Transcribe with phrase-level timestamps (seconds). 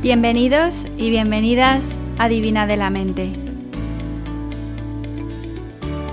[0.00, 1.84] Bienvenidos y bienvenidas
[2.18, 3.32] a Divina de la Mente.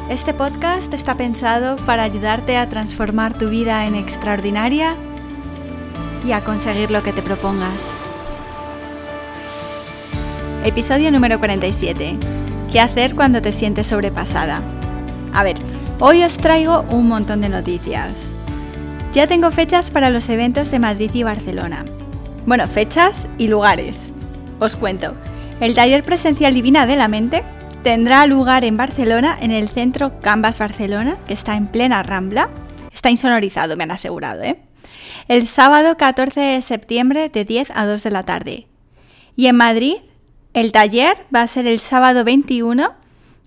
[0.09, 4.95] Este podcast está pensado para ayudarte a transformar tu vida en extraordinaria
[6.27, 7.91] y a conseguir lo que te propongas.
[10.63, 12.17] Episodio número 47.
[12.71, 14.63] ¿Qué hacer cuando te sientes sobrepasada?
[15.31, 15.57] A ver,
[15.99, 18.17] hoy os traigo un montón de noticias.
[19.13, 21.85] Ya tengo fechas para los eventos de Madrid y Barcelona.
[22.45, 24.13] Bueno, fechas y lugares.
[24.59, 25.15] Os cuento.
[25.59, 27.43] El taller presencial Divina de la Mente
[27.83, 32.49] tendrá lugar en Barcelona, en el centro Canvas Barcelona, que está en plena Rambla.
[32.93, 34.59] Está insonorizado, me han asegurado, ¿eh?
[35.27, 38.67] El sábado 14 de septiembre de 10 a 2 de la tarde.
[39.35, 39.95] Y en Madrid,
[40.53, 42.93] el taller va a ser el sábado 21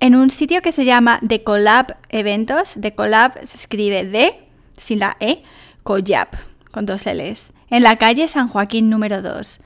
[0.00, 2.74] en un sitio que se llama The Collab Eventos.
[2.80, 4.34] The Collab se escribe D,
[4.76, 5.44] sin la E,
[5.84, 6.30] Collab,
[6.72, 9.60] con dos L's en la calle San Joaquín número 2.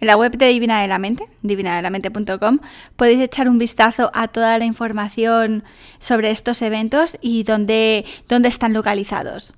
[0.00, 2.58] En la web de Divina de la Mente, divinadelamente.com,
[2.96, 5.64] podéis echar un vistazo a toda la información
[5.98, 9.54] sobre estos eventos y dónde, dónde están localizados.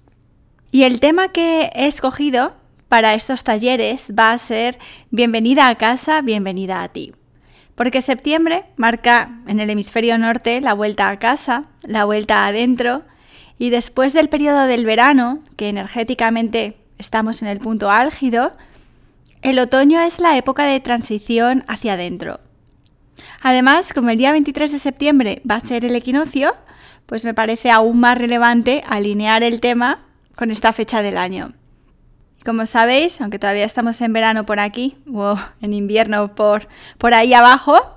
[0.71, 2.55] Y el tema que he escogido
[2.89, 4.79] para estos talleres va a ser
[5.11, 7.13] Bienvenida a casa, bienvenida a ti.
[7.75, 13.03] Porque septiembre marca en el hemisferio norte la vuelta a casa, la vuelta adentro,
[13.59, 18.53] y después del periodo del verano, que energéticamente estamos en el punto álgido,
[19.43, 22.41] el otoño es la época de transición hacia adentro.
[23.43, 26.55] Además, como el día 23 de septiembre va a ser el equinoccio,
[27.07, 31.53] pues me parece aún más relevante alinear el tema con esta fecha del año.
[32.45, 37.35] Como sabéis, aunque todavía estamos en verano por aquí, o en invierno por, por ahí
[37.35, 37.97] abajo,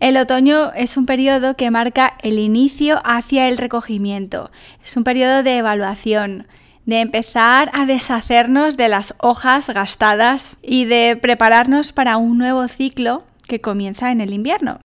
[0.00, 4.50] el otoño es un periodo que marca el inicio hacia el recogimiento.
[4.84, 6.46] Es un periodo de evaluación,
[6.86, 13.24] de empezar a deshacernos de las hojas gastadas y de prepararnos para un nuevo ciclo
[13.46, 14.80] que comienza en el invierno.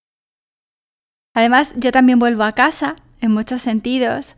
[1.33, 4.35] Además, yo también vuelvo a casa, en muchos sentidos,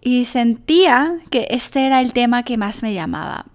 [0.00, 3.46] y sentía que este era el tema que más me llamaba.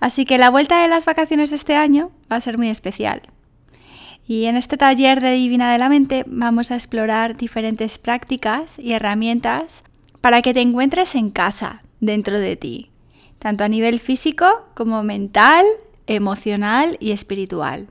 [0.00, 3.22] Así que la vuelta de las vacaciones de este año va a ser muy especial.
[4.26, 8.92] Y en este taller de Divina de la Mente vamos a explorar diferentes prácticas y
[8.92, 9.84] herramientas
[10.20, 12.90] para que te encuentres en casa, dentro de ti,
[13.38, 15.64] tanto a nivel físico como mental,
[16.06, 17.86] emocional y espiritual.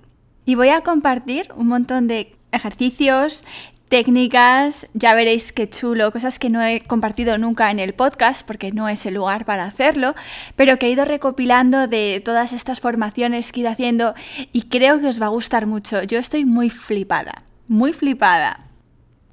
[0.46, 3.46] Y voy a compartir un montón de ejercicios,
[3.88, 8.72] técnicas, ya veréis qué chulo, cosas que no he compartido nunca en el podcast porque
[8.72, 10.14] no es el lugar para hacerlo,
[10.56, 14.14] pero que he ido recopilando de todas estas formaciones que he ido haciendo
[14.52, 16.04] y creo que os va a gustar mucho.
[16.04, 18.68] Yo estoy muy flipada, muy flipada.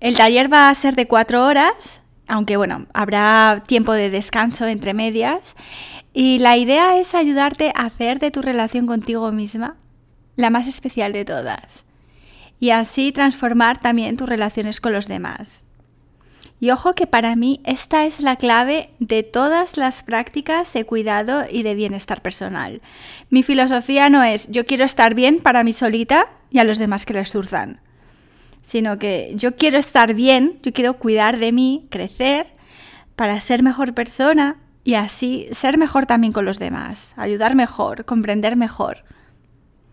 [0.00, 4.94] El taller va a ser de cuatro horas, aunque bueno, habrá tiempo de descanso entre
[4.94, 5.56] medias.
[6.12, 9.76] Y la idea es ayudarte a hacer de tu relación contigo misma
[10.36, 11.84] la más especial de todas.
[12.60, 15.64] Y así transformar también tus relaciones con los demás.
[16.60, 21.44] Y ojo que para mí esta es la clave de todas las prácticas de cuidado
[21.50, 22.82] y de bienestar personal.
[23.30, 27.06] Mi filosofía no es yo quiero estar bien para mí solita y a los demás
[27.06, 27.80] que les surzan
[28.62, 32.46] sino que yo quiero estar bien, yo quiero cuidar de mí, crecer,
[33.16, 38.56] para ser mejor persona y así ser mejor también con los demás, ayudar mejor, comprender
[38.56, 39.04] mejor.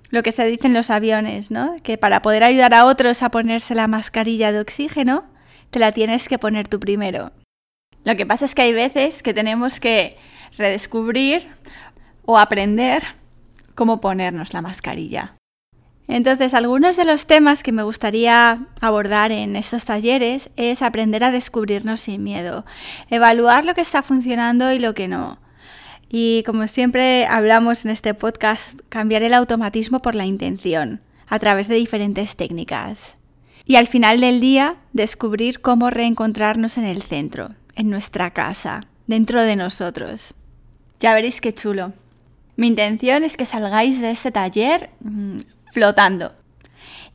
[0.09, 1.75] Lo que se dice en los aviones, ¿no?
[1.83, 5.25] Que para poder ayudar a otros a ponerse la mascarilla de oxígeno,
[5.71, 7.31] te la tienes que poner tú primero.
[8.03, 10.17] Lo que pasa es que hay veces que tenemos que
[10.57, 11.47] redescubrir
[12.23, 13.03] o aprender
[13.73, 15.34] cómo ponernos la mascarilla.
[16.07, 21.31] Entonces, algunos de los temas que me gustaría abordar en estos talleres es aprender a
[21.31, 22.65] descubrirnos sin miedo,
[23.09, 25.39] evaluar lo que está funcionando y lo que no.
[26.09, 31.67] Y como siempre hablamos en este podcast, cambiar el automatismo por la intención, a través
[31.67, 33.15] de diferentes técnicas.
[33.65, 39.41] Y al final del día, descubrir cómo reencontrarnos en el centro, en nuestra casa, dentro
[39.41, 40.35] de nosotros.
[40.99, 41.93] Ya veréis qué chulo.
[42.57, 45.37] Mi intención es que salgáis de este taller mm,
[45.75, 46.31] flotando.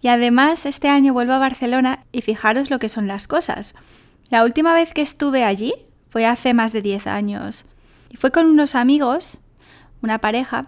[0.02, 3.74] Y además este año vuelvo a Barcelona y fijaros lo que son las cosas.
[4.28, 5.72] La última vez que estuve allí
[6.10, 7.64] fue hace más de 10 años.
[8.10, 9.40] Y fue con unos amigos,
[10.02, 10.66] una pareja.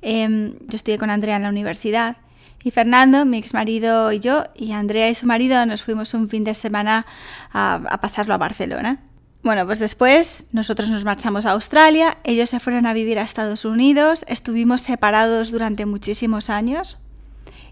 [0.00, 2.16] Em, yo estudié con Andrea en la universidad.
[2.64, 6.30] Y Fernando, mi ex marido y yo, y Andrea y su marido nos fuimos un
[6.30, 7.04] fin de semana
[7.52, 9.02] a, a pasarlo a Barcelona.
[9.42, 13.66] Bueno, pues después nosotros nos marchamos a Australia, ellos se fueron a vivir a Estados
[13.66, 16.98] Unidos, estuvimos separados durante muchísimos años,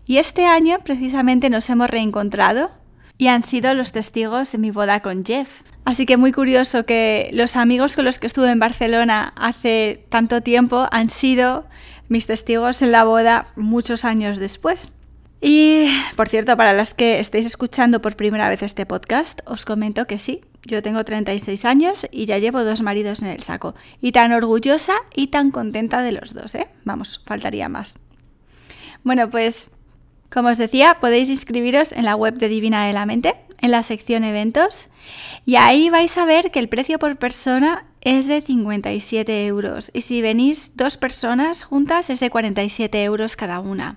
[0.06, 2.70] y este año precisamente nos hemos reencontrado
[3.16, 5.62] y han sido los testigos de mi boda con Jeff.
[5.84, 10.40] Así que muy curioso que los amigos con los que estuve en Barcelona hace tanto
[10.40, 11.66] tiempo han sido
[12.08, 14.88] mis testigos en la boda muchos años después.
[15.40, 20.06] Y, por cierto, para las que estéis escuchando por primera vez este podcast, os comento
[20.06, 23.74] que sí, yo tengo 36 años y ya llevo dos maridos en el saco.
[24.00, 26.68] Y tan orgullosa y tan contenta de los dos, ¿eh?
[26.84, 27.98] Vamos, faltaría más.
[29.02, 29.70] Bueno, pues,
[30.34, 33.84] como os decía, podéis inscribiros en la web de Divina de la Mente, en la
[33.84, 34.88] sección eventos,
[35.46, 39.92] y ahí vais a ver que el precio por persona es de 57 euros.
[39.94, 43.96] Y si venís dos personas juntas es de 47 euros cada una.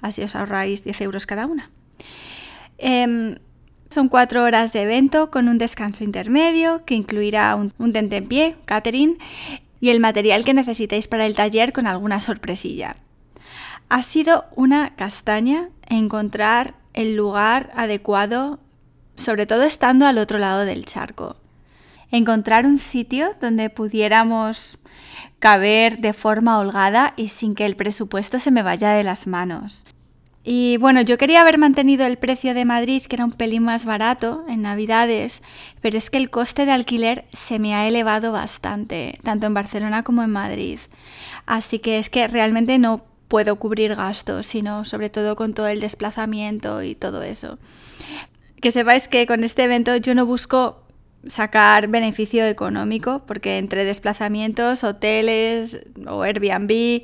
[0.00, 1.70] Así os ahorráis 10 euros cada una.
[2.76, 3.36] Em,
[3.90, 7.92] son cuatro horas de evento con un descanso intermedio que incluirá un, un
[8.28, 9.18] pie, catering
[9.80, 12.96] y el material que necesitéis para el taller con alguna sorpresilla.
[13.90, 18.60] Ha sido una castaña encontrar el lugar adecuado,
[19.16, 21.34] sobre todo estando al otro lado del charco.
[22.12, 24.78] Encontrar un sitio donde pudiéramos
[25.40, 29.84] caber de forma holgada y sin que el presupuesto se me vaya de las manos.
[30.44, 33.86] Y bueno, yo quería haber mantenido el precio de Madrid, que era un pelín más
[33.86, 35.42] barato en Navidades,
[35.80, 40.04] pero es que el coste de alquiler se me ha elevado bastante, tanto en Barcelona
[40.04, 40.78] como en Madrid.
[41.44, 45.78] Así que es que realmente no puedo cubrir gastos, sino sobre todo con todo el
[45.80, 47.58] desplazamiento y todo eso.
[48.60, 50.82] Que sepáis que con este evento yo no busco
[51.28, 55.78] sacar beneficio económico, porque entre desplazamientos, hoteles
[56.08, 57.02] o Airbnb,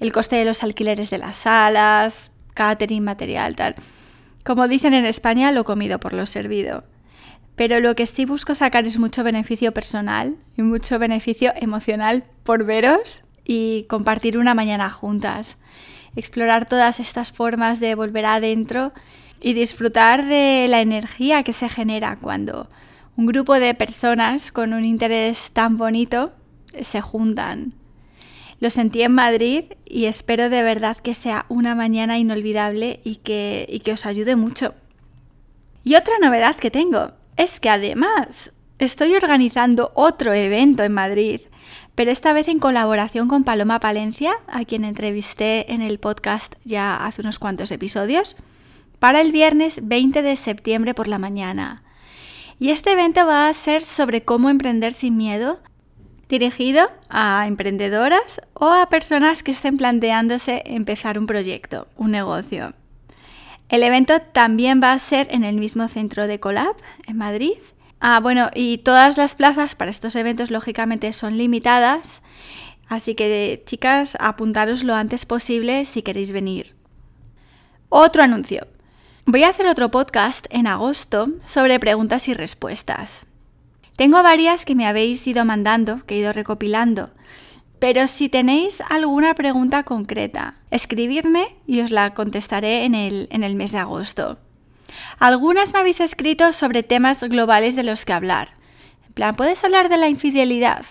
[0.00, 3.74] el coste de los alquileres de las salas, catering, material, tal.
[4.44, 6.84] Como dicen en España, lo comido por lo servido.
[7.54, 12.64] Pero lo que sí busco sacar es mucho beneficio personal y mucho beneficio emocional por
[12.64, 15.56] veros y compartir una mañana juntas.
[16.16, 18.92] Explorar todas estas formas de volver adentro
[19.40, 22.68] y disfrutar de la energía que se genera cuando
[23.16, 26.32] un grupo de personas con un interés tan bonito
[26.80, 27.74] se juntan.
[28.58, 33.66] Lo sentí en Madrid y espero de verdad que sea una mañana inolvidable y que,
[33.68, 34.74] y que os ayude mucho.
[35.84, 41.42] Y otra novedad que tengo es que además estoy organizando otro evento en Madrid,
[41.96, 46.94] pero esta vez en colaboración con Paloma Palencia, a quien entrevisté en el podcast ya
[46.94, 48.36] hace unos cuantos episodios,
[48.98, 51.82] para el viernes 20 de septiembre por la mañana.
[52.58, 55.58] Y este evento va a ser sobre cómo emprender sin miedo,
[56.28, 62.74] dirigido a emprendedoras o a personas que estén planteándose empezar un proyecto, un negocio.
[63.70, 66.76] El evento también va a ser en el mismo centro de Colab,
[67.06, 67.56] en Madrid.
[68.00, 72.22] Ah, bueno, y todas las plazas para estos eventos lógicamente son limitadas,
[72.88, 76.74] así que chicas, apuntaros lo antes posible si queréis venir.
[77.88, 78.66] Otro anuncio.
[79.24, 83.26] Voy a hacer otro podcast en agosto sobre preguntas y respuestas.
[83.96, 87.10] Tengo varias que me habéis ido mandando, que he ido recopilando,
[87.78, 93.56] pero si tenéis alguna pregunta concreta, escribidme y os la contestaré en el, en el
[93.56, 94.38] mes de agosto.
[95.18, 98.50] Algunas me habéis escrito sobre temas globales de los que hablar.
[99.06, 100.84] En plan, ¿puedes hablar de la infidelidad?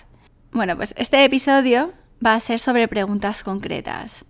[0.52, 1.94] Bueno, pues este episodio
[2.26, 4.26] va a ser sobre preguntas concretas.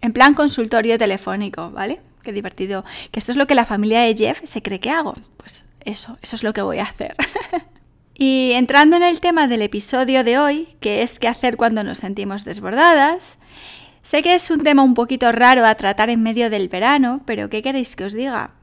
[0.00, 2.00] En plan consultorio telefónico, ¿vale?
[2.26, 2.84] qué divertido.
[3.10, 5.14] Que esto es lo que la familia de Jeff se cree que hago.
[5.38, 7.14] Pues eso, eso es lo que voy a hacer.
[8.14, 11.98] y entrando en el tema del episodio de hoy, que es qué hacer cuando nos
[11.98, 13.38] sentimos desbordadas,
[14.02, 17.48] sé que es un tema un poquito raro a tratar en medio del verano, pero
[17.48, 18.55] ¿qué queréis que os diga?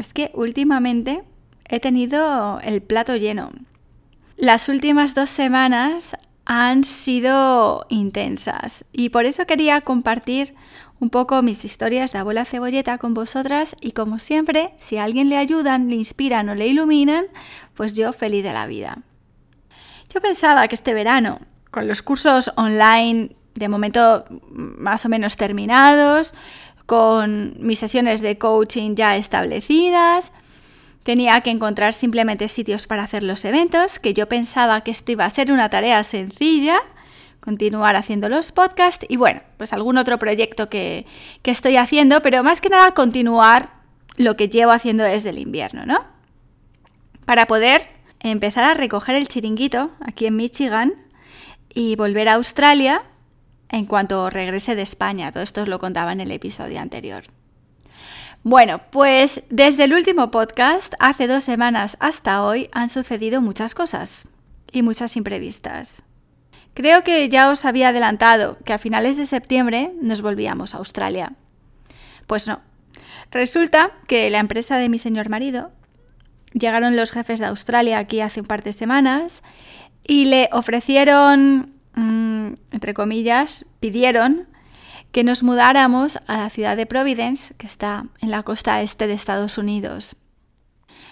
[0.00, 1.24] Es que últimamente
[1.68, 3.50] he tenido el plato lleno.
[4.38, 6.16] Las últimas dos semanas
[6.46, 10.54] han sido intensas y por eso quería compartir
[11.00, 15.28] un poco mis historias de abuela cebolleta con vosotras y como siempre, si a alguien
[15.28, 17.26] le ayudan, le inspiran o le iluminan,
[17.74, 19.02] pues yo feliz de la vida.
[20.14, 21.40] Yo pensaba que este verano,
[21.70, 26.32] con los cursos online de momento más o menos terminados,
[26.90, 30.32] con mis sesiones de coaching ya establecidas,
[31.04, 35.24] tenía que encontrar simplemente sitios para hacer los eventos, que yo pensaba que esto iba
[35.24, 36.82] a ser una tarea sencilla,
[37.38, 41.06] continuar haciendo los podcasts y bueno, pues algún otro proyecto que,
[41.42, 43.70] que estoy haciendo, pero más que nada continuar
[44.16, 46.02] lo que llevo haciendo desde el invierno, ¿no?
[47.24, 47.86] Para poder
[48.18, 50.94] empezar a recoger el chiringuito aquí en Michigan
[51.72, 53.04] y volver a Australia
[53.70, 55.32] en cuanto regrese de España.
[55.32, 57.24] Todo esto os lo contaba en el episodio anterior.
[58.42, 64.26] Bueno, pues desde el último podcast, hace dos semanas hasta hoy, han sucedido muchas cosas
[64.72, 66.04] y muchas imprevistas.
[66.74, 71.34] Creo que ya os había adelantado que a finales de septiembre nos volvíamos a Australia.
[72.26, 72.60] Pues no.
[73.30, 75.70] Resulta que la empresa de mi señor marido
[76.52, 79.42] llegaron los jefes de Australia aquí hace un par de semanas
[80.06, 84.46] y le ofrecieron, mm, entre comillas, pidieron
[85.12, 89.14] que nos mudáramos a la ciudad de Providence, que está en la costa este de
[89.14, 90.16] Estados Unidos.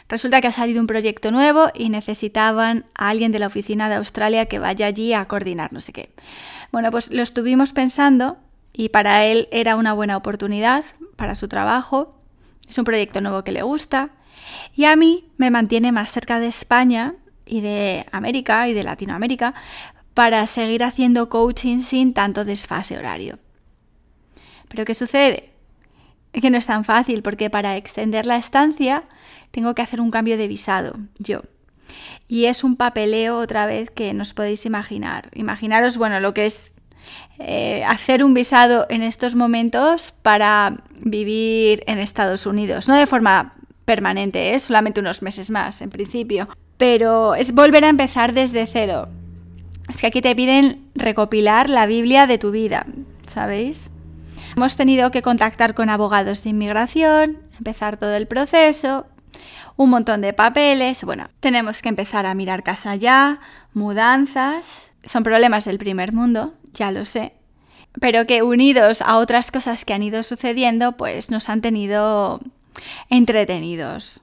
[0.08, 3.96] Resulta que ha salido un proyecto nuevo y necesitaban a alguien de la oficina de
[3.96, 6.14] Australia que vaya allí a coordinar no sé qué.
[6.72, 8.38] Bueno, pues lo estuvimos pensando
[8.72, 10.84] y para él era una buena oportunidad
[11.16, 12.14] para su trabajo.
[12.68, 14.10] Es un proyecto nuevo que le gusta
[14.74, 19.54] y a mí me mantiene más cerca de España y de América y de Latinoamérica
[20.18, 23.38] para seguir haciendo coaching sin tanto desfase horario.
[24.66, 25.52] Pero ¿qué sucede?
[26.32, 29.04] Que no es tan fácil porque para extender la estancia
[29.52, 31.42] tengo que hacer un cambio de visado, yo.
[32.26, 35.30] Y es un papeleo otra vez que nos podéis imaginar.
[35.34, 36.74] Imaginaros, bueno, lo que es
[37.38, 42.88] eh, hacer un visado en estos momentos para vivir en Estados Unidos.
[42.88, 44.66] No de forma permanente, es ¿eh?
[44.66, 46.48] solamente unos meses más en principio.
[46.76, 49.08] Pero es volver a empezar desde cero.
[49.88, 52.86] Es que aquí te piden recopilar la Biblia de tu vida,
[53.26, 53.90] ¿sabéis?
[54.56, 59.06] Hemos tenido que contactar con abogados de inmigración, empezar todo el proceso,
[59.76, 61.04] un montón de papeles.
[61.04, 63.40] Bueno, tenemos que empezar a mirar casa ya,
[63.72, 64.90] mudanzas.
[65.04, 67.32] Son problemas del primer mundo, ya lo sé.
[68.00, 72.40] Pero que unidos a otras cosas que han ido sucediendo, pues nos han tenido
[73.08, 74.22] entretenidos.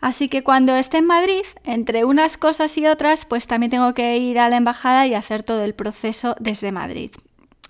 [0.00, 4.16] Así que cuando esté en Madrid, entre unas cosas y otras, pues también tengo que
[4.16, 7.10] ir a la embajada y hacer todo el proceso desde Madrid.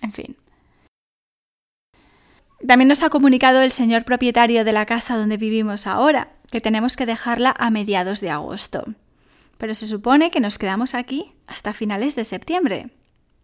[0.00, 0.36] En fin.
[2.66, 6.96] También nos ha comunicado el señor propietario de la casa donde vivimos ahora, que tenemos
[6.96, 8.84] que dejarla a mediados de agosto.
[9.58, 12.90] Pero se supone que nos quedamos aquí hasta finales de septiembre.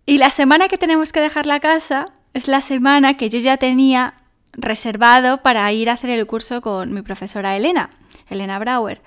[0.04, 3.56] Y la semana que tenemos que dejar la casa es la semana que yo ya
[3.56, 4.14] tenía
[4.52, 7.90] reservado para ir a hacer el curso con mi profesora Elena,
[8.28, 9.00] Elena Brauer.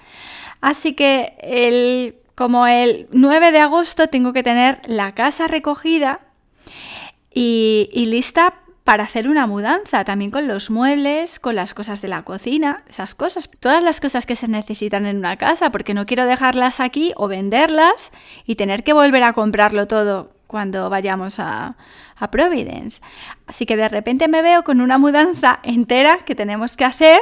[0.61, 6.19] Así que el, como el 9 de agosto tengo que tener la casa recogida
[7.33, 8.55] y, y lista
[8.89, 13.13] para hacer una mudanza, también con los muebles, con las cosas de la cocina, esas
[13.13, 17.13] cosas, todas las cosas que se necesitan en una casa, porque no quiero dejarlas aquí
[17.15, 18.11] o venderlas
[18.45, 21.75] y tener que volver a comprarlo todo cuando vayamos a,
[22.31, 23.01] Providence.
[23.45, 27.19] Así que de repente me veo con una mudanza entera que tenemos que hacer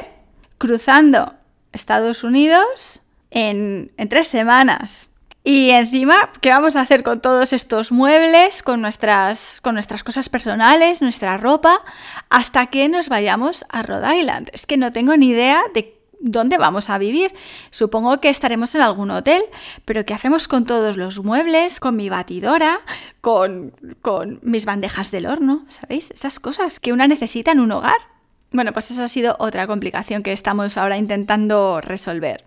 [0.58, 1.36] cruzando
[1.72, 5.10] Estados Unidos en, en tres semanas.
[5.44, 10.28] Y encima, ¿qué vamos a hacer con todos estos muebles, con nuestras, con nuestras cosas
[10.28, 11.86] personales, nuestra ropa,
[12.30, 14.50] hasta que nos vayamos a Rhode Island?
[14.52, 17.34] Es que no tengo ni idea de dónde vamos a vivir.
[17.72, 19.42] Supongo que estaremos en algún hotel,
[19.86, 22.82] pero ¿qué hacemos con todos los muebles, con mi batidora,
[23.22, 25.66] con, con mis bandejas del horno?
[25.70, 26.12] ¿Sabéis?
[26.12, 28.17] Esas cosas que una necesita en un hogar.
[28.58, 32.44] Bueno, pues eso ha sido otra complicación que estamos ahora intentando resolver.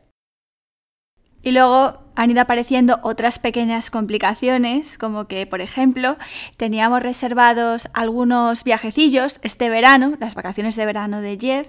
[1.40, 6.16] Y luego han ido apareciendo otras pequeñas complicaciones, como que, por ejemplo,
[6.56, 11.68] teníamos reservados algunos viajecillos este verano, las vacaciones de verano de Jeff,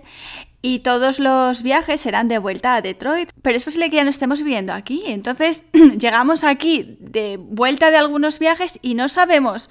[0.63, 3.29] y todos los viajes serán de vuelta a Detroit.
[3.43, 5.03] Pero es posible que ya no estemos viviendo aquí.
[5.05, 5.65] Entonces
[5.99, 9.69] llegamos aquí de vuelta de algunos viajes y no sabemos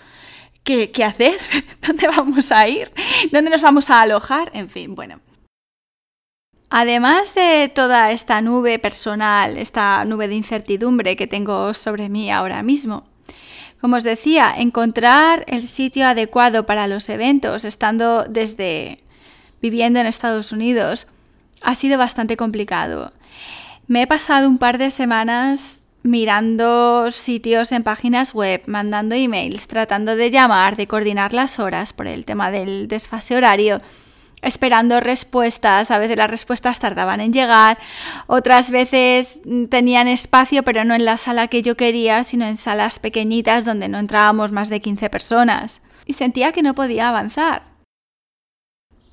[0.65, 1.39] qué, hacer,
[1.87, 2.93] dónde vamos a ir,
[3.33, 5.21] dónde nos vamos a alojar, en fin, bueno.
[6.69, 12.63] Además de toda esta nube personal, esta nube de incertidumbre que tengo sobre mí ahora
[12.63, 13.09] mismo,
[13.81, 19.03] como os decía, encontrar el sitio adecuado para los eventos, estando desde
[19.63, 21.07] viviendo en Estados Unidos,
[21.63, 23.13] ha sido bastante complicado.
[23.87, 30.17] Me he pasado un par de semanas mirando sitios en páginas web, mandando emails, tratando
[30.17, 33.81] de llamar, de coordinar las horas por el tema del desfase horario
[34.43, 35.91] esperando respuestas.
[35.91, 37.79] A veces las respuestas tardaban en llegar,
[38.27, 42.99] otras veces tenían espacio, pero no en la sala que yo quería, sino en salas
[42.99, 45.83] pequeñitas donde no entrábamos más de 15 personas.
[46.07, 47.63] Y sentía que no podía avanzar.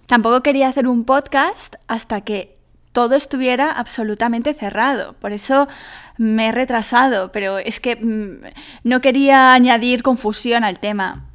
[0.08, 2.57] Tampoco quería hacer un podcast hasta que
[2.98, 5.14] todo estuviera absolutamente cerrado.
[5.22, 5.68] Por eso
[6.18, 8.42] me he retrasado, pero es que mm,
[8.86, 11.30] no quería añadir confusión al tema.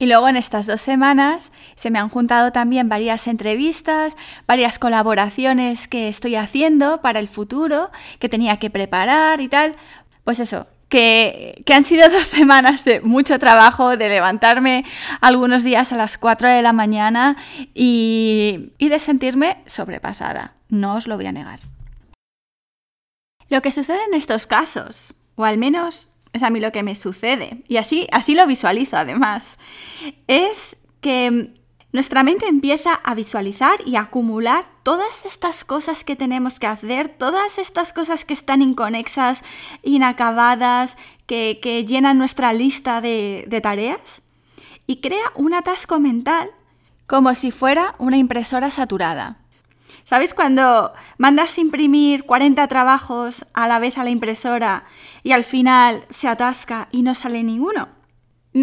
[0.00, 4.16] Y luego en estas dos semanas se me han juntado también varias entrevistas,
[4.48, 9.76] varias colaboraciones que estoy haciendo para el futuro, que tenía que preparar y tal.
[10.24, 14.84] Pues eso, que, han sido dos semanas de mucho trabajo, de levantarme
[15.20, 17.36] algunos días a las 4 de la mañana
[17.74, 20.54] y, y de sentirme sobrepasada.
[20.68, 21.60] No os lo voy a negar.
[23.48, 26.96] Lo que sucede en estos casos, o al menos es a mí lo que me
[26.96, 29.58] sucede, y así, así lo visualizo además,
[30.26, 31.54] es que
[31.96, 37.08] nuestra mente empieza a visualizar y a acumular todas estas cosas que tenemos que hacer,
[37.08, 39.42] todas estas cosas que están inconexas,
[39.82, 44.20] inacabadas, que, llenan nuestra lista de, de tareas.
[44.86, 46.50] y crea un atasco mental
[47.06, 49.38] como si fuera una impresora saturada.
[50.04, 54.84] ¿Sabes cuando mandas imprimir 40 trabajos a la vez a la impresora
[55.22, 57.95] y al final se atasca y no sale ninguno?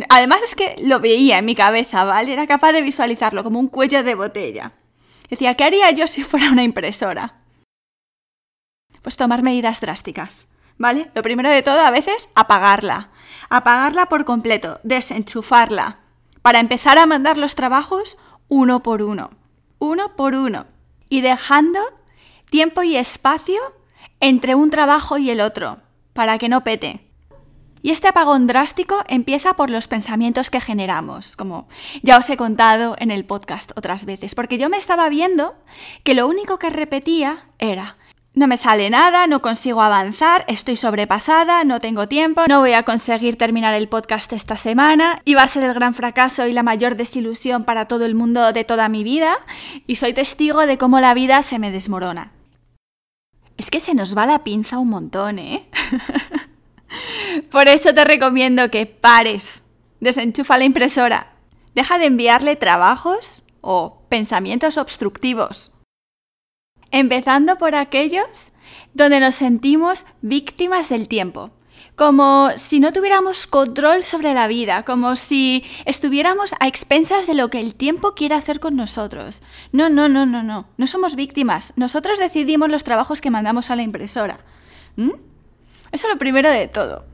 [0.10, 2.34] Además es que lo veía en mi cabeza, ¿vale?
[2.34, 4.72] Era capaz de visualizarlo como un cuello de botella.
[5.30, 7.36] Decía, ¿qué haría yo si fuera una impresora?
[9.02, 10.48] Pues tomar medidas drásticas,
[10.78, 11.12] ¿vale?
[11.14, 13.10] Lo primero de todo, a veces, apagarla.
[13.50, 16.00] Apagarla por completo, desenchufarla,
[16.42, 19.32] para empezar a mandar los trabajos uno por uno.
[19.80, 20.66] Uno por uno.
[21.10, 21.80] Y dejando
[22.50, 23.60] tiempo y espacio
[24.20, 25.80] entre un trabajo y el otro,
[26.14, 27.13] para que no pete.
[27.84, 31.68] Y este apagón drástico empieza por los pensamientos que generamos, como
[32.02, 35.54] ya os he contado en el podcast otras veces, porque yo me estaba viendo
[36.04, 37.98] que lo único que repetía era,
[38.34, 42.84] no me sale nada, no consigo avanzar, estoy sobrepasada, no tengo tiempo, no voy a
[42.84, 46.64] conseguir terminar el podcast esta semana y va a ser el gran fracaso y la
[46.64, 49.36] mayor desilusión para todo el mundo de toda mi vida
[49.88, 52.32] y soy testigo de cómo la vida se me desmorona.
[53.58, 55.68] Es que se nos va la pinza un montón, ¿eh?
[57.50, 59.64] Por eso te recomiendo que pares,
[60.00, 61.34] desenchufa la impresora,
[61.76, 65.72] deja de enviarle trabajos o pensamientos obstructivos.
[66.92, 68.52] Empezando por aquellos
[68.94, 71.52] donde nos sentimos víctimas del tiempo,
[71.96, 77.50] como si no tuviéramos control sobre la vida, como si estuviéramos a expensas de lo
[77.50, 79.42] que el tiempo quiere hacer con nosotros.
[79.72, 81.74] No, no, no, no, no, no somos víctimas.
[81.76, 84.40] Nosotros decidimos los trabajos que mandamos a la impresora.
[84.96, 85.12] ¿Mm?
[85.94, 87.06] Eso es lo primero de todo.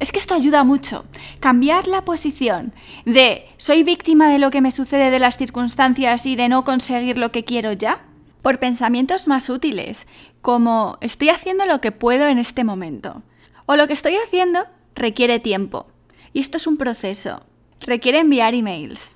[0.00, 1.04] Es que esto ayuda mucho.
[1.38, 2.74] Cambiar la posición
[3.04, 7.16] de soy víctima de lo que me sucede de las circunstancias y de no conseguir
[7.16, 8.04] lo que quiero ya,
[8.42, 10.08] por pensamientos más útiles,
[10.42, 13.22] como estoy haciendo lo que puedo en este momento.
[13.66, 15.86] O lo que estoy haciendo requiere tiempo.
[16.32, 17.46] Y esto es un proceso.
[17.80, 19.14] Requiere enviar emails.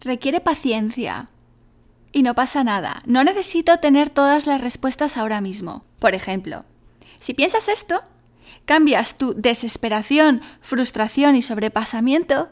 [0.00, 1.28] Requiere paciencia.
[2.10, 3.02] Y no pasa nada.
[3.06, 5.84] No necesito tener todas las respuestas ahora mismo.
[6.00, 6.64] Por ejemplo,
[7.20, 8.02] si piensas esto,
[8.68, 12.50] cambias tu desesperación, frustración y sobrepasamiento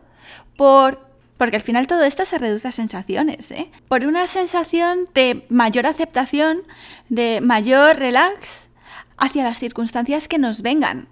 [0.57, 1.05] por...
[1.37, 3.70] Porque al final todo esto se reduce a sensaciones, ¿eh?
[3.88, 6.62] Por una sensación de mayor aceptación,
[7.11, 8.61] de mayor relax
[9.18, 11.09] hacia las circunstancias que nos vengan.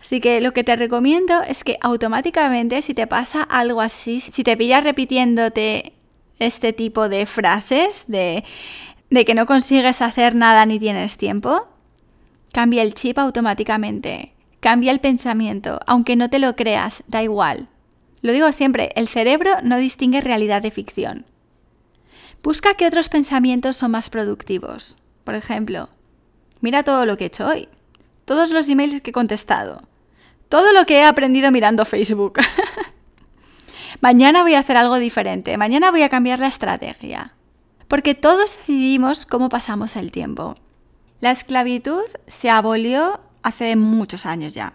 [0.00, 4.42] Así que lo que te recomiendo es que automáticamente si te pasa algo así, si
[4.42, 5.92] te pillas repitiéndote
[6.40, 8.42] este tipo de frases de,
[9.10, 11.68] de que no consigues hacer nada ni tienes tiempo,
[12.54, 14.32] Cambia el chip automáticamente.
[14.60, 17.68] Cambia el pensamiento, aunque no te lo creas, da igual.
[18.22, 21.26] Lo digo siempre, el cerebro no distingue realidad de ficción.
[22.44, 24.96] Busca qué otros pensamientos son más productivos.
[25.24, 25.88] Por ejemplo,
[26.60, 27.68] mira todo lo que he hecho hoy,
[28.24, 29.82] todos los emails que he contestado,
[30.48, 32.38] todo lo que he aprendido mirando Facebook.
[34.00, 37.32] mañana voy a hacer algo diferente, mañana voy a cambiar la estrategia.
[37.88, 40.54] Porque todos decidimos cómo pasamos el tiempo.
[41.24, 44.74] La esclavitud se abolió hace muchos años ya.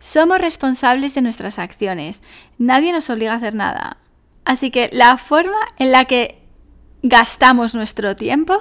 [0.00, 2.24] Somos responsables de nuestras acciones.
[2.58, 3.98] Nadie nos obliga a hacer nada.
[4.44, 6.42] Así que la forma en la que
[7.04, 8.60] gastamos nuestro tiempo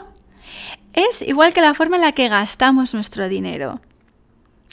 [0.94, 3.82] es igual que la forma en la que gastamos nuestro dinero.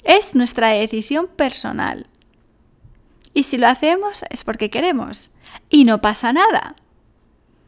[0.05, 2.09] Es nuestra decisión personal.
[3.33, 5.31] Y si lo hacemos es porque queremos.
[5.71, 6.75] Y no pasa nada.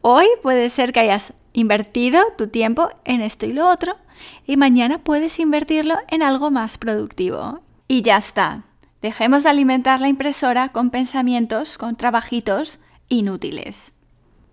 [0.01, 3.97] Hoy puede ser que hayas invertido tu tiempo en esto y lo otro
[4.45, 7.61] y mañana puedes invertirlo en algo más productivo.
[7.87, 8.63] Y ya está.
[9.01, 12.79] Dejemos de alimentar la impresora con pensamientos, con trabajitos
[13.09, 13.93] inútiles.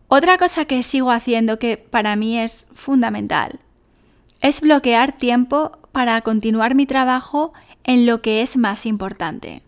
[0.09, 3.61] Otra cosa que sigo haciendo que para mí es fundamental
[4.41, 7.53] es bloquear tiempo para continuar mi trabajo
[7.85, 9.63] en lo que es más importante.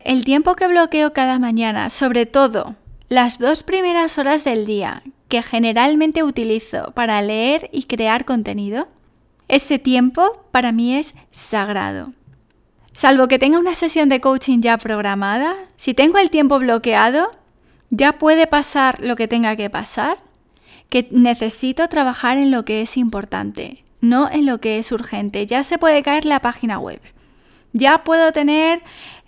[0.00, 2.76] El tiempo que bloqueo cada mañana, sobre todo
[3.08, 8.88] las dos primeras horas del día que generalmente utilizo para leer y crear contenido,
[9.48, 12.12] ese tiempo para mí es sagrado.
[12.92, 17.30] Salvo que tenga una sesión de coaching ya programada, si tengo el tiempo bloqueado,
[17.90, 20.18] ya puede pasar lo que tenga que pasar,
[20.88, 25.46] que necesito trabajar en lo que es importante, no en lo que es urgente.
[25.46, 27.00] Ya se puede caer la página web.
[27.72, 28.82] Ya puedo tener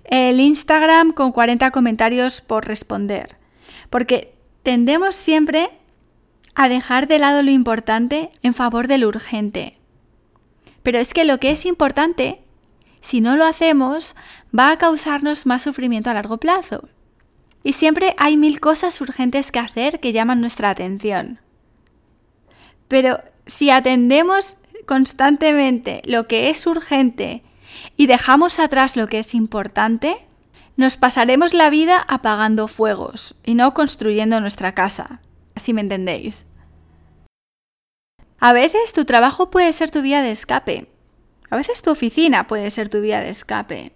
[0.04, 3.37] el Instagram con 40 comentarios por responder.
[3.90, 5.70] Porque tendemos siempre
[6.54, 9.77] a dejar de lado lo importante en favor de lo urgente.
[10.82, 12.40] Pero es que lo que es importante,
[13.00, 14.14] si no lo hacemos,
[14.56, 16.88] va a causarnos más sufrimiento a largo plazo.
[17.62, 21.40] Y siempre hay mil cosas urgentes que hacer que llaman nuestra atención.
[22.88, 27.42] Pero si atendemos constantemente lo que es urgente
[27.96, 30.16] y dejamos atrás lo que es importante,
[30.76, 35.20] nos pasaremos la vida apagando fuegos y no construyendo nuestra casa,
[35.56, 36.46] si me entendéis.
[38.40, 40.88] A veces tu trabajo puede ser tu vía de escape.
[41.51, 43.92] A veces tu oficina puede ser tu vía de escape.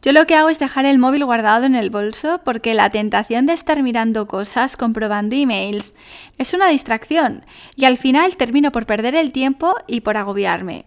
[0.00, 3.46] Yo lo que hago es dejar el móvil guardado en el bolso porque la tentación
[3.46, 5.94] de estar mirando cosas, comprobando emails,
[6.38, 10.86] es una distracción y al final termino por perder el tiempo y por agobiarme.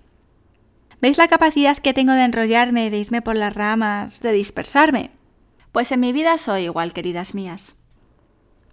[1.02, 5.12] ¿Veis la capacidad que tengo de enrollarme, de irme por las ramas, de dispersarme?
[5.72, 7.76] Pues en mi vida soy igual, queridas mías.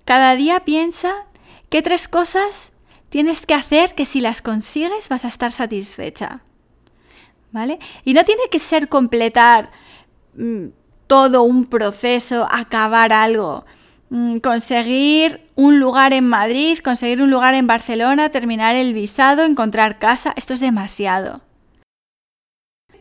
[0.05, 1.27] Cada día piensa
[1.69, 2.73] qué tres cosas
[3.09, 6.43] tienes que hacer que si las consigues vas a estar satisfecha.
[7.51, 7.79] ¿Vale?
[8.05, 9.71] Y no tiene que ser completar
[10.39, 10.69] Mm,
[11.09, 13.65] todo un proceso, acabar algo.
[14.11, 19.99] Mm, conseguir un lugar en Madrid, conseguir un lugar en Barcelona, terminar el visado, encontrar
[19.99, 21.41] casa, esto es demasiado.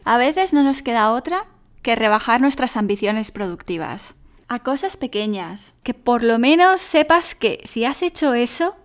[0.03, 1.45] A veces no nos queda otra
[1.83, 4.15] que rebajar nuestras ambiciones productivas
[4.49, 8.77] a cosas pequeñas, que por lo menos sepas que si has hecho eso,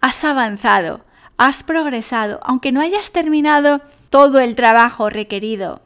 [0.00, 1.04] has avanzado,
[1.38, 5.82] has progresado, aunque no hayas terminado todo el trabajo requerido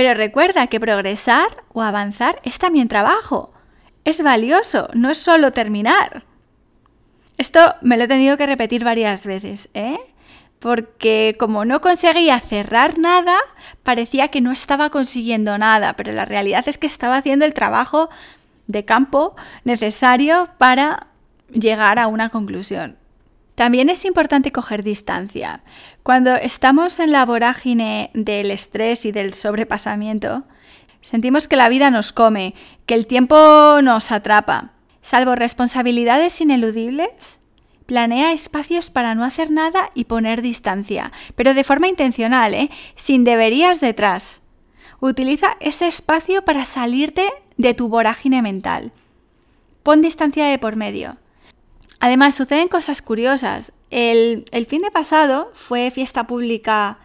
[0.00, 3.52] pero recuerda que progresar o avanzar es también trabajo.
[4.04, 6.24] Es valioso, no es solo terminar.
[7.36, 9.98] Esto me lo he tenido que repetir varias veces, ¿eh?
[10.58, 13.38] Porque como no conseguía cerrar nada,
[13.82, 18.08] parecía que no estaba consiguiendo nada, pero la realidad es que estaba haciendo el trabajo
[18.66, 21.08] de campo necesario para
[21.52, 22.96] llegar a una conclusión.
[23.60, 25.62] También es importante coger distancia.
[26.02, 30.44] Cuando estamos en la vorágine del estrés y del sobrepasamiento,
[31.02, 32.54] sentimos que la vida nos come,
[32.86, 34.70] que el tiempo nos atrapa.
[35.02, 37.38] Salvo responsabilidades ineludibles,
[37.84, 42.70] planea espacios para no hacer nada y poner distancia, pero de forma intencional, ¿eh?
[42.96, 44.40] sin deberías detrás.
[45.00, 48.90] Utiliza ese espacio para salirte de tu vorágine mental.
[49.82, 51.18] Pon distancia de por medio.
[52.00, 53.72] Además, suceden cosas curiosas.
[53.90, 56.98] El, fin de pasado fue fiesta pública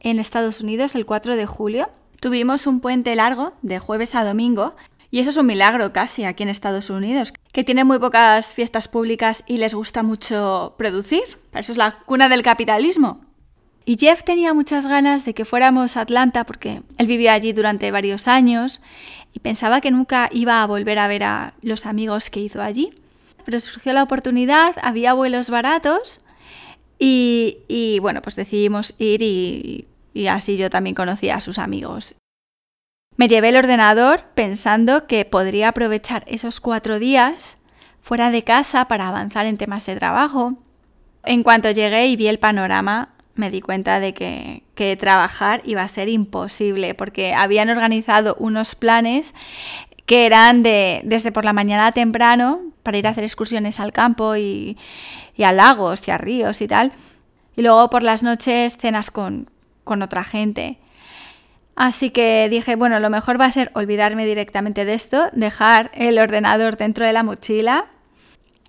[0.00, 1.90] en Estados Unidos, el 4 de julio.
[2.20, 4.74] Tuvimos un puente largo de jueves a domingo
[5.10, 8.88] y eso es un milagro casi aquí en Estados Unidos, que tiene muy pocas fiestas
[8.88, 11.22] públicas y les gusta mucho producir.
[11.52, 13.20] Eso es la cuna del capitalismo.
[13.84, 17.90] Y Jeff tenía muchas ganas de que fuéramos a Atlanta porque él vivía allí durante
[17.90, 18.80] varios años
[19.34, 22.94] y pensaba que nunca iba a volver a ver a los amigos que hizo allí
[23.44, 26.18] pero surgió la oportunidad, había vuelos baratos
[26.98, 32.14] y, bueno, pues decidimos ir y, y así yo también conocí a sus amigos.
[33.16, 37.58] Me llevé el ordenador pensando que podría aprovechar esos cuatro días
[38.00, 40.54] fuera de casa para avanzar en temas de trabajo.
[41.24, 45.82] En cuanto llegué y vi el panorama, me di cuenta de que, que, trabajar iba
[45.82, 49.34] a ser imposible porque habían organizado unos planes
[50.10, 54.34] que eran de, desde por la mañana temprano para ir a hacer excursiones al campo
[54.34, 54.76] y,
[55.38, 56.90] a lagos y a ríos y tal.
[57.54, 59.48] Y luego por las noches cenas con,
[59.84, 60.78] con otra gente.
[61.76, 66.18] Así que dije, bueno, lo mejor va a ser olvidarme directamente de esto, dejar el
[66.18, 67.86] ordenador dentro de la mochila,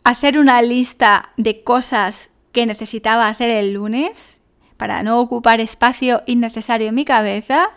[0.04, 4.42] hacer una lista de cosas que necesitaba hacer el lunes
[4.78, 7.72] para no ocupar espacio innecesario en mi cabeza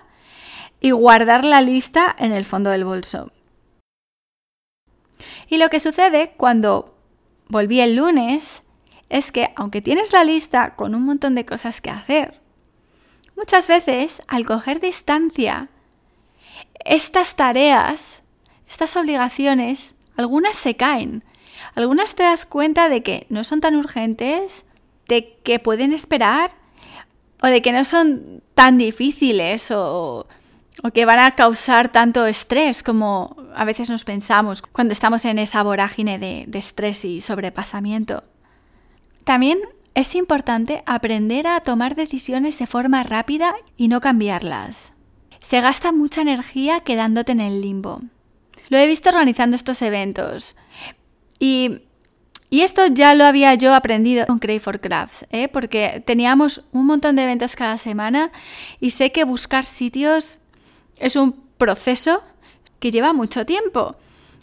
[0.81, 3.33] y guardar la lista en el fondo del bolso.
[5.49, 6.97] Y lo que sucede cuando
[7.49, 8.63] volví el lunes
[9.09, 12.41] es que aunque tienes la lista con un montón de cosas que hacer,
[13.37, 15.69] muchas veces al coger distancia,
[16.85, 18.23] estas tareas,
[18.69, 21.25] estas obligaciones, algunas se caen,
[21.75, 24.65] algunas te das cuenta de que no son tan urgentes,
[25.09, 26.53] de que pueden esperar
[27.43, 30.27] o de que no son tan difíciles o
[30.83, 35.39] o que van a causar tanto estrés como a veces nos pensamos cuando estamos en
[35.39, 38.25] esa vorágine de, estrés y sobrepasamiento.
[39.25, 39.59] También
[39.95, 44.93] es importante aprender a tomar decisiones de forma rápida y no cambiarlas.
[45.39, 48.01] Se gasta mucha energía quedándote en el limbo.
[48.69, 50.57] Lo he visto organizando estos eventos.
[51.39, 51.83] Y,
[52.51, 55.49] y esto ya lo había yo aprendido con Crave for Crafts, ¿eh?
[55.49, 58.33] porque teníamos un montón de eventos cada semana
[58.81, 60.41] y sé que buscar sitios
[60.99, 62.23] es un proceso
[62.81, 63.97] que lleva mucho tiempo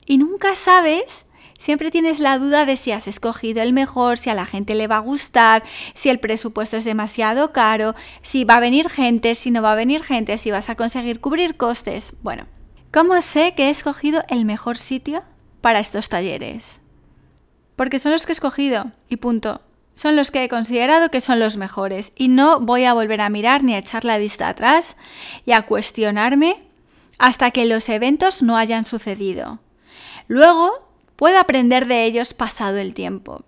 [0.05, 1.25] y nunca sabes,
[1.59, 4.87] siempre tienes la duda de si has escogido el mejor, si a la gente le
[4.87, 9.51] va a gustar, si el presupuesto es demasiado caro, si va a venir gente, si
[9.51, 12.13] no va a venir gente, si vas a conseguir cubrir costes.
[12.23, 12.47] Bueno,
[12.91, 15.23] ¿cómo sé que he escogido el mejor sitio
[15.61, 16.81] para estos talleres?
[17.75, 19.61] Porque son los que he escogido y punto
[19.95, 23.29] son los que he considerado que son los mejores y no voy a volver a
[23.29, 24.95] mirar ni a echar la vista atrás
[25.45, 26.57] y a cuestionarme
[27.19, 29.59] hasta que los eventos no hayan sucedido.
[30.27, 33.43] Luego puedo aprender de ellos pasado el tiempo.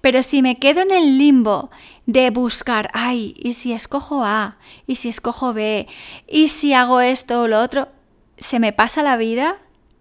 [0.00, 1.70] Pero si me quedo en el limbo
[2.06, 4.58] de buscar, ay, ¿y si escojo A?
[4.86, 5.88] ¿Y si escojo B?
[6.28, 7.88] ¿Y si hago esto o lo otro?
[8.36, 9.58] Se me pasa la vida,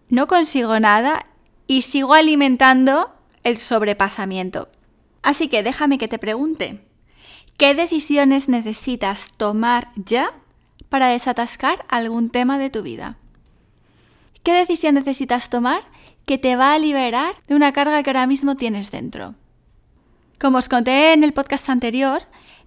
[0.10, 1.26] no consigo nada
[1.66, 3.12] y sigo alimentando
[3.44, 4.70] el sobrepasamiento.
[5.24, 6.86] Así que déjame que te pregunte,
[7.58, 10.34] ¿qué decisiones necesitas tomar ya
[10.90, 13.18] para desatascar algún tema de tu vida?
[14.44, 15.82] ¿Qué decisión necesitas tomar
[16.26, 19.36] que te va a liberar de una carga que ahora mismo tienes dentro?
[20.40, 22.22] Como os conté en el podcast anterior,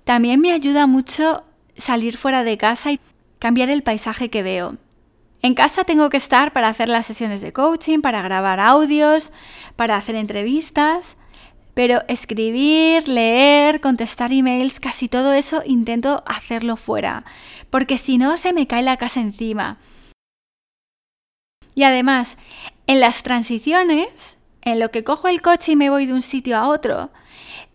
[0.05, 1.45] también me ayuda mucho
[1.77, 3.01] salir fuera de casa y
[3.38, 4.79] cambiar el paisaje que veo.
[5.42, 9.31] En casa tengo que estar para hacer las sesiones de coaching, para grabar audios,
[9.77, 11.19] para hacer entrevistas,
[11.76, 17.26] pero escribir, leer, contestar emails, casi todo eso intento hacerlo fuera,
[17.68, 19.76] porque si no se me cae la casa encima.
[21.74, 22.38] Y además,
[22.86, 26.56] en las transiciones, en lo que cojo el coche y me voy de un sitio
[26.56, 27.10] a otro,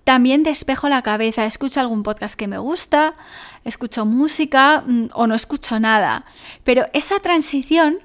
[0.03, 3.13] también despejo la cabeza, escucho algún podcast que me gusta,
[3.65, 6.25] escucho música mm, o no escucho nada.
[6.63, 7.99] Pero esa transición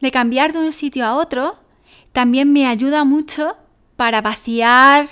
[0.00, 1.60] de cambiar de un sitio a otro
[2.10, 3.56] también me ayuda mucho
[3.98, 5.08] para vaciar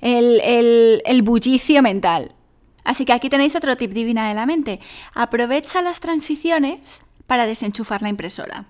[0.00, 2.34] el, bullicio mental.
[2.82, 4.80] Así que aquí tenéis otro tip divina de la mente.
[5.14, 8.66] Aprovecha las transiciones para desenchufar la impresora.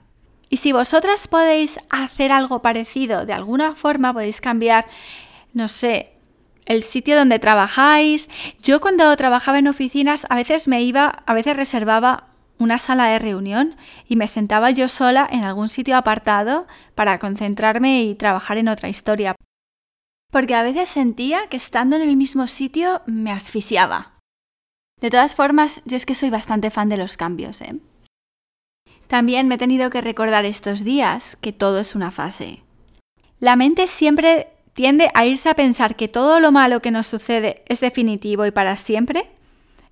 [0.50, 4.87] Y si vosotras podéis hacer algo parecido de alguna forma, podéis cambiar,
[5.55, 6.12] no sé,
[6.66, 8.29] el sitio donde trabajáis.
[8.62, 13.18] Yo cuando trabajaba en oficinas a veces me iba, a veces reservaba una sala de
[13.18, 18.68] reunión y me sentaba yo sola en algún sitio apartado para concentrarme y trabajar en
[18.68, 19.35] otra historia.
[20.35, 24.14] Porque a veces sentía que estando en el mismo sitio me asfixiaba.
[25.01, 27.61] De todas formas, yo es que soy bastante fan de los cambios.
[27.61, 27.77] ¿eh?
[29.07, 32.64] También me he tenido que recordar estos días que todo es una fase.
[33.38, 37.62] La mente siempre tiende a irse a pensar que todo lo malo que nos sucede
[37.68, 39.31] es definitivo y para siempre,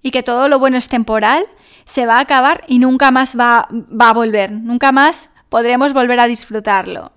[0.02, 1.44] y que todo lo bueno es temporal,
[1.84, 6.18] se va a acabar y nunca más va, va a volver, nunca más podremos volver
[6.18, 7.12] a disfrutarlo.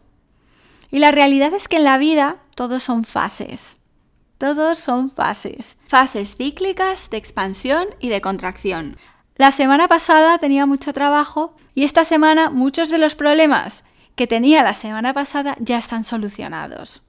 [0.91, 3.79] Y la realidad es que en la vida todos son fases.
[4.37, 5.77] Todos son fases.
[5.87, 8.97] Fases cíclicas de expansión y de contracción.
[9.35, 13.83] La semana pasada tenía mucho trabajo y esta semana muchos de los problemas
[14.15, 17.03] que tenía la semana pasada ya están solucionados.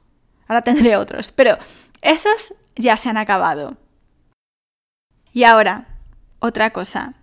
[0.48, 1.58] Ahora tendré otros, pero
[2.02, 3.76] esos ya se han acabado.
[5.32, 5.86] Y ahora,
[6.40, 7.14] otra cosa.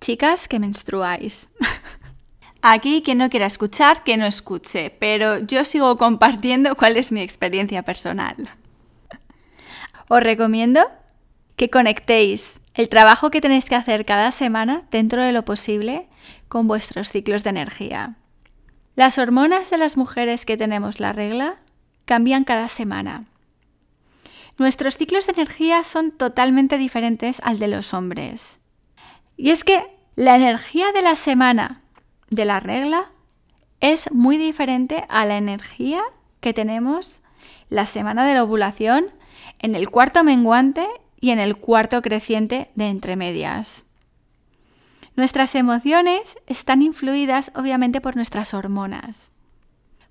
[0.00, 1.50] Chicas que menstruáis.
[2.60, 7.20] Aquí quien no quiera escuchar, que no escuche, pero yo sigo compartiendo cuál es mi
[7.20, 8.50] experiencia personal.
[10.08, 10.80] Os recomiendo
[11.56, 16.08] que conectéis el trabajo que tenéis que hacer cada semana dentro de lo posible
[16.48, 18.16] con vuestros ciclos de energía.
[18.96, 21.56] Las hormonas de las mujeres que tenemos la regla
[22.04, 23.26] cambian cada semana.
[24.56, 28.58] Nuestros ciclos de energía son totalmente diferentes al de los hombres.
[29.36, 29.84] Y es que
[30.16, 31.82] la energía de la semana
[32.30, 33.10] de la regla
[33.80, 36.02] es muy diferente a la energía
[36.40, 37.22] que tenemos
[37.68, 39.06] la semana de la ovulación
[39.58, 40.86] en el cuarto menguante
[41.20, 43.84] y en el cuarto creciente de entre medias.
[45.16, 49.32] Nuestras emociones están influidas obviamente por nuestras hormonas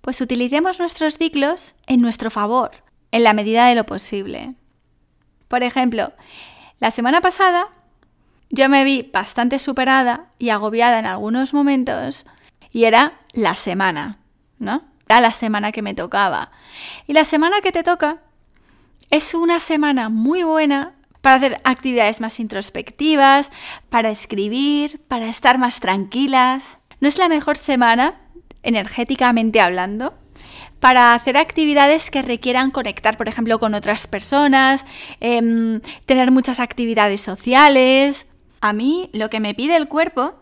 [0.08, 2.72] pues utilicemos nuestros ciclos en nuestro favor,
[3.12, 4.56] en la medida de lo posible.
[5.50, 6.14] Por ejemplo,
[6.80, 7.68] la semana pasada
[8.50, 12.26] yo me vi bastante superada y agobiada en algunos momentos
[12.72, 14.20] y era la semana,
[14.60, 14.84] ¿no?
[15.08, 16.52] Era la semana que me tocaba.
[17.08, 18.18] Y la semana que te toca
[19.10, 23.52] es una semana muy buena para hacer actividades más introspectivas,
[23.90, 26.78] para escribir, para estar más tranquilas.
[27.00, 28.22] No es la mejor semana
[28.64, 30.14] energéticamente hablando,
[30.80, 34.86] para hacer actividades que requieran conectar, por ejemplo, con otras personas,
[35.20, 38.27] em, tener muchas actividades sociales.
[38.62, 40.34] A mí lo que me pide el cuerpo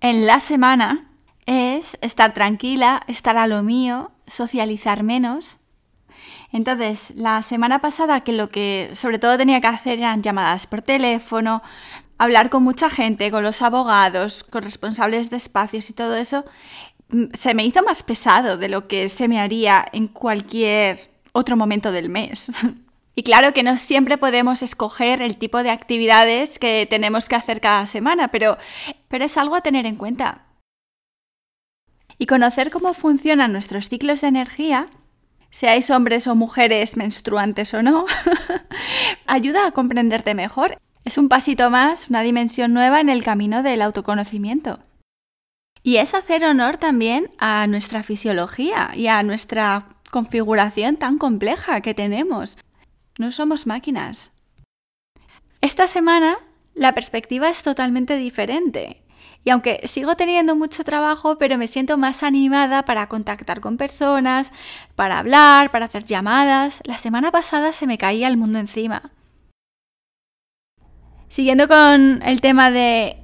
[0.00, 1.10] en la semana
[1.46, 5.58] es estar tranquila, estar a lo mío, socializar menos.
[6.52, 10.82] Entonces, la semana pasada que lo que sobre todo tenía que hacer eran llamadas por
[10.82, 11.62] teléfono,
[12.18, 16.44] hablar con mucha gente, con los abogados, con responsables de espacios y todo eso,
[17.32, 20.98] se me hizo más pesado de lo que se me haría en cualquier
[21.32, 22.50] otro momento del mes.
[23.18, 27.60] Y claro que no siempre podemos escoger el tipo de actividades que tenemos que hacer
[27.60, 28.56] cada semana, pero,
[29.08, 30.46] pero es algo a tener en cuenta.
[32.16, 34.86] Y conocer cómo funcionan nuestros ciclos de energía,
[35.50, 38.04] seáis hombres o mujeres, menstruantes o no,
[39.26, 40.78] ayuda a comprenderte mejor.
[41.04, 44.78] Es un pasito más, una dimensión nueva en el camino del autoconocimiento.
[45.82, 51.94] Y es hacer honor también a nuestra fisiología y a nuestra configuración tan compleja que
[51.94, 52.58] tenemos.
[53.18, 54.30] No somos máquinas.
[55.60, 56.38] Esta semana
[56.74, 59.02] la perspectiva es totalmente diferente.
[59.44, 64.52] Y aunque sigo teniendo mucho trabajo, pero me siento más animada para contactar con personas,
[64.94, 69.10] para hablar, para hacer llamadas, la semana pasada se me caía el mundo encima.
[71.28, 73.16] Siguiendo con el tema de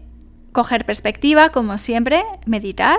[0.52, 2.98] coger perspectiva, como siempre, meditar.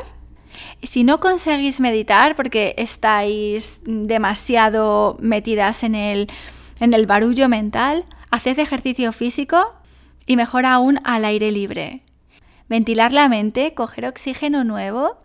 [0.81, 6.29] Si no conseguís meditar porque estáis demasiado metidas en el,
[6.79, 9.73] en el barullo mental, haced ejercicio físico
[10.25, 12.01] y mejor aún al aire libre.
[12.67, 15.17] Ventilar la mente, coger oxígeno nuevo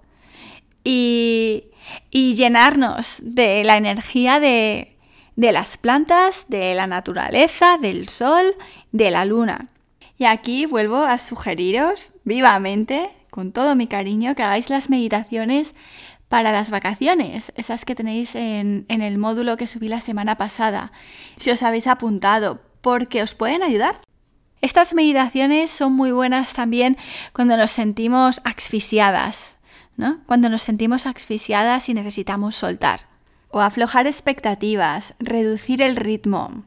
[0.85, 1.65] y,
[2.11, 4.97] y llenarnos de la energía de,
[5.37, 8.55] de las plantas, de la naturaleza, del sol,
[8.93, 9.69] de la luna.
[10.19, 15.75] Y aquí vuelvo a sugeriros vivamente, con todo mi cariño, que hagáis las meditaciones
[16.31, 20.93] para las vacaciones, esas que tenéis en, el módulo que subí la semana pasada,
[21.39, 24.01] si os habéis apuntado, porque os pueden ayudar.
[24.61, 26.97] Estas meditaciones son muy buenas también
[27.33, 29.57] cuando nos sentimos asfixiadas,
[29.97, 30.21] ¿no?
[30.27, 33.09] Cuando nos sentimos asfixiadas y necesitamos soltar
[33.49, 36.63] o aflojar expectativas, reducir el ritmo.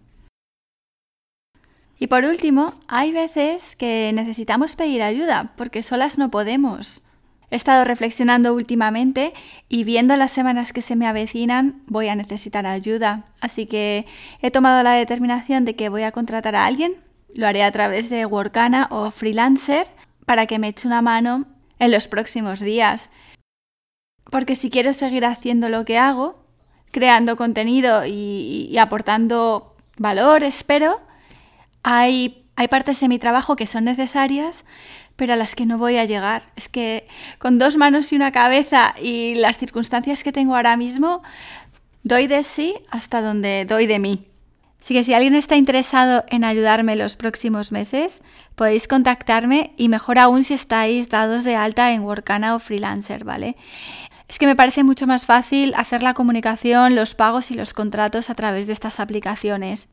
[1.98, 7.02] Y por último, hay veces que necesitamos pedir ayuda porque solas no podemos.
[7.52, 9.34] He estado reflexionando últimamente
[9.70, 13.26] y viendo las semanas que se me avecinan voy a necesitar ayuda.
[13.42, 14.06] Así que
[14.42, 16.96] he tomado la determinación de que voy a contratar a alguien.
[17.36, 19.88] Lo haré a través de Workana o Freelancer
[20.26, 21.46] para que me eche una mano
[21.80, 23.10] en los próximos días.
[24.30, 26.44] Porque si quiero seguir haciendo lo que hago,
[26.92, 31.02] creando contenido y, aportando valor, espero,
[31.84, 34.64] hay, hay partes de mi trabajo que son necesarias,
[35.16, 36.44] pero a las que no voy a llegar.
[36.56, 41.22] Es que con dos manos y una cabeza y las circunstancias que tengo ahora mismo,
[42.04, 44.28] doy de sí hasta donde doy de mí.
[44.84, 48.22] Así que si alguien está interesado en ayudarme los próximos meses,
[48.56, 53.56] podéis contactarme y mejor aún si estáis dados de alta en Workana o Freelancer, ¿vale?
[54.28, 58.30] Es que me parece mucho más fácil hacer la comunicación, los pagos y los contratos
[58.30, 59.88] a través de estas aplicaciones.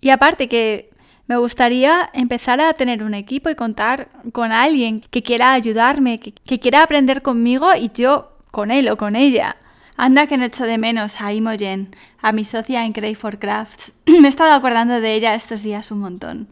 [0.00, 0.90] Y aparte que
[1.32, 6.60] me gustaría empezar a tener un equipo y contar con alguien que quiera ayudarme, que,
[6.60, 9.56] quiera aprender conmigo y yo con él o con ella.
[9.96, 13.92] Anda que no echo de menos a Imogen, a mi socia en Crave for Crafts.
[14.06, 16.48] me he estado acordando de ella estos días un montón.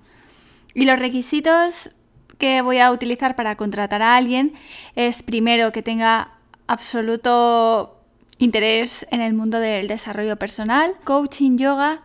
[0.73, 1.91] Y los requisitos
[2.39, 4.55] que voy a utilizar para contratar a alguien
[4.97, 6.31] es primero que tenga
[6.69, 8.01] absoluto
[8.39, 12.01] interés en el mundo del desarrollo personal, coaching, yoga,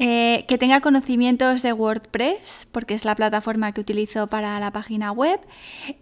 [0.00, 5.10] eh, que tenga conocimientos de WordPress, porque es la plataforma que utilizo para la página
[5.10, 5.40] web,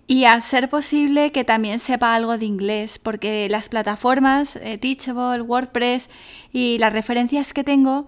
[0.06, 5.40] y a ser posible que también sepa algo de inglés, porque las plataformas, eh, Teachable,
[5.40, 6.10] WordPress
[6.52, 8.06] y las referencias que tengo,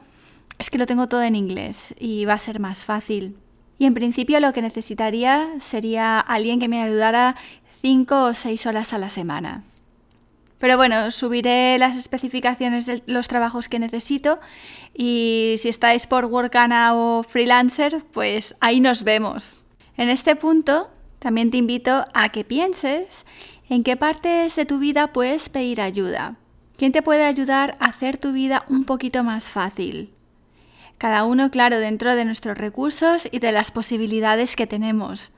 [0.59, 3.38] es que lo tengo todo en inglés y va a ser más fácil.
[3.79, 7.35] Y en principio lo que necesitaría sería alguien que me ayudara
[7.81, 9.64] 5 o 6 horas a la semana.
[10.58, 14.40] Pero bueno, subiré las especificaciones de los trabajos que necesito
[14.92, 19.60] y si estáis por Workana o Freelancer, pues ahí nos vemos.
[19.96, 20.90] En este punto,
[21.20, 23.24] también te invito a que pienses
[23.68, 26.36] en qué partes de tu vida puedes pedir ayuda.
[26.76, 30.12] ¿Quién te puede ayudar a hacer tu vida un poquito más fácil?
[30.96, 35.32] Cada uno, claro, dentro de nuestros recursos y de las posibilidades que tenemos.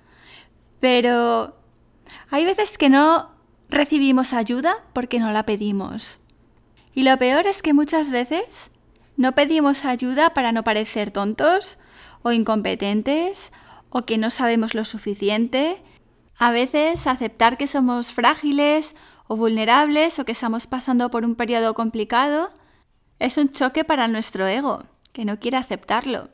[0.81, 1.57] Pero
[2.31, 3.30] hay veces que no
[3.71, 6.21] recibimos ayuda porque no la pedimos.
[6.95, 8.71] Y lo peor es que muchas veces
[9.17, 11.79] no pedimos ayuda para no parecer tontos
[12.23, 13.53] o incompetentes
[13.91, 15.83] o que no sabemos lo suficiente.
[16.37, 18.97] A veces aceptar que somos frágiles
[19.29, 22.51] o vulnerables o que estamos pasando por un periodo complicado
[23.19, 26.29] es un choque para nuestro ego, que no quiere aceptarlo.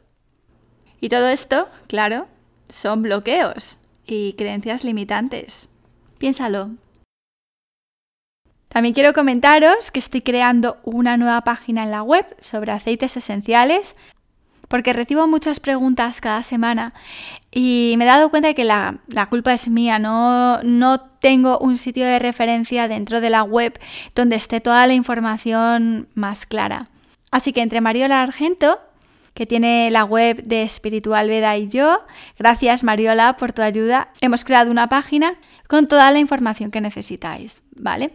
[1.01, 2.29] Y todo esto, claro,
[2.69, 5.69] son bloqueos y creencias limitantes.
[6.19, 6.71] Piénsalo.
[8.77, 13.95] También quiero comentaros que estoy creando una nueva página en la web sobre aceites esenciales
[14.69, 16.93] porque recibo muchas preguntas cada semana
[17.51, 19.01] y me he dado cuenta de que la,
[19.31, 23.81] culpa es mía, no, no tengo un sitio de referencia dentro de la web
[24.15, 26.89] donde esté toda la información más clara.
[27.31, 28.79] Así que entre Mariola Argento
[29.33, 32.01] que tiene la web de Espiritual Veda y yo.
[32.39, 34.09] Gracias Mariola por tu ayuda.
[34.21, 35.33] Hemos creado una página
[35.67, 38.13] con toda la información que necesitáis, ¿vale?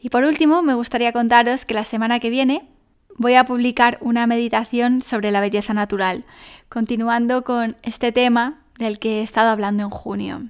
[0.00, 2.68] Y por último, me gustaría contaros que la semana que viene
[3.16, 6.24] voy a publicar una meditación sobre la belleza natural,
[6.68, 10.42] continuando con este tema del que he estado hablando en junio.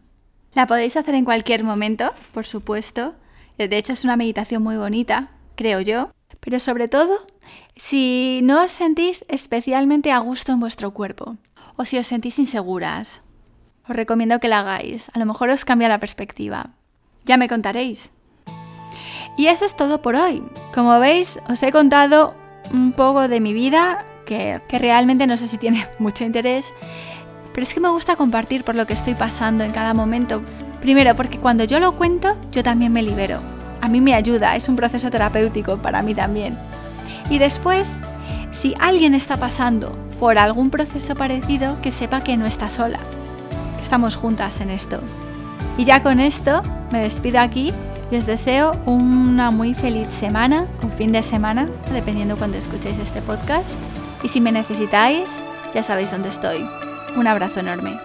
[0.52, 3.14] La podéis hacer en cualquier momento, por supuesto.
[3.56, 6.10] De hecho, es una meditación muy bonita, creo yo.
[6.40, 7.26] Pero sobre todo,
[7.74, 11.36] si no os sentís especialmente a gusto en vuestro cuerpo
[11.76, 13.22] o si os sentís inseguras,
[13.88, 15.10] os recomiendo que la hagáis.
[15.14, 16.70] A lo mejor os cambia la perspectiva.
[17.24, 18.12] Ya me contaréis.
[19.38, 20.42] Y eso es todo por hoy.
[20.74, 22.34] Como veis, os he contado
[22.72, 26.74] un poco de mi vida, que, realmente no sé si tiene mucho interés,
[27.54, 30.42] pero es que me gusta compartir por lo que estoy pasando en cada momento.
[30.80, 33.40] Primero, porque cuando yo lo cuento, yo también me libero.
[33.80, 36.58] A mí me ayuda, es un proceso terapéutico para mí también.
[37.30, 37.96] Y después,
[38.50, 42.98] si alguien está pasando por algún proceso parecido, que sepa que no está sola,
[43.80, 45.00] estamos juntas en esto.
[45.76, 47.72] Y ya con esto me despido aquí
[48.16, 53.78] os deseo una muy feliz semana o fin de semana, dependiendo cuando escuchéis este podcast.
[54.22, 55.44] Y si me necesitáis,
[55.74, 56.66] ya sabéis dónde estoy.
[57.16, 57.98] Un abrazo enorme.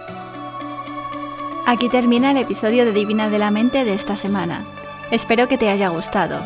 [1.66, 4.64] Aquí termina el episodio de Divina de la Mente de esta semana.
[5.10, 6.38] Espero que te haya gustado.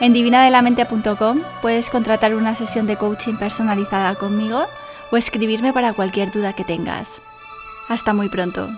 [0.00, 4.64] En divinadelamente.com puedes contratar una sesión de coaching personalizada conmigo
[5.10, 7.20] o escribirme para cualquier duda que tengas.
[7.88, 8.68] Hasta muy pronto.